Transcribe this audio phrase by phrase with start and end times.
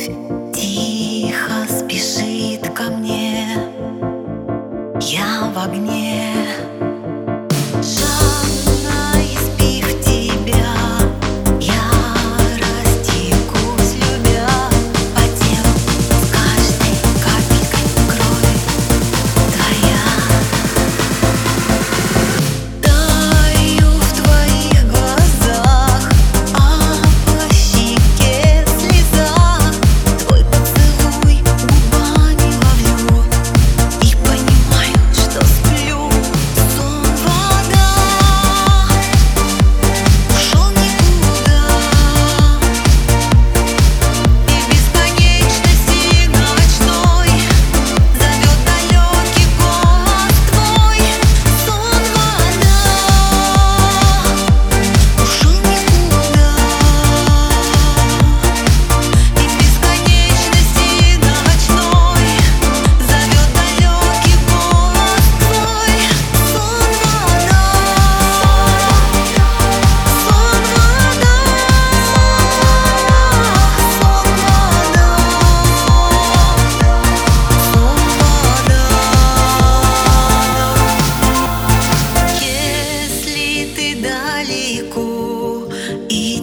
[0.00, 0.39] 谢谢。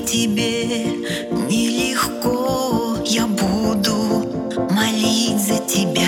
[0.08, 0.86] тебе
[1.50, 6.08] нелегко, я буду молить за тебя,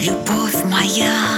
[0.00, 1.31] любовь моя.